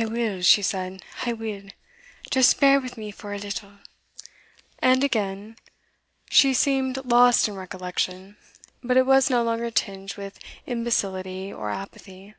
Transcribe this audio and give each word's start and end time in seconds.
"I 0.00 0.04
will," 0.06 0.42
she 0.42 0.62
said 0.62 1.04
"I 1.26 1.32
will! 1.32 1.68
just 2.28 2.58
bear 2.58 2.80
wi' 2.80 2.90
me 2.96 3.12
for 3.12 3.32
a 3.32 3.38
little;" 3.38 3.74
and 4.80 5.04
again 5.04 5.54
she 6.28 6.52
seemed 6.52 6.96
lost 7.04 7.46
in 7.46 7.54
recollection, 7.54 8.36
but 8.82 8.96
it 8.96 9.06
was 9.06 9.30
no 9.30 9.44
longer 9.44 9.70
tinged 9.70 10.16
with 10.16 10.40
imbecility 10.66 11.52
or 11.52 11.70
apathy. 11.70 12.34